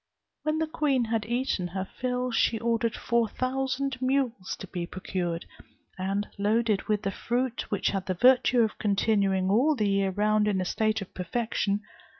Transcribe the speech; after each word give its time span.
When 0.41 0.57
the 0.57 0.65
queen 0.65 1.05
had 1.05 1.27
eaten 1.27 1.67
her 1.67 1.85
fill, 1.85 2.31
she 2.31 2.57
ordered 2.59 2.95
four 2.97 3.27
thousand 3.29 4.01
mules 4.01 4.55
to 4.55 4.65
be 4.65 4.87
procured, 4.87 5.45
and 5.95 6.27
loaded 6.39 6.81
with 6.87 7.03
the 7.03 7.11
fruit, 7.11 7.69
which 7.69 7.89
had 7.89 8.07
the 8.07 8.15
virtue 8.15 8.61
of 8.61 8.79
continuing 8.79 9.51
all 9.51 9.75
the 9.75 9.87
year 9.87 10.09
round 10.09 10.47
in 10.47 10.59
a 10.59 10.65
state 10.65 11.03
of 11.03 11.13
perfection. 11.13 11.81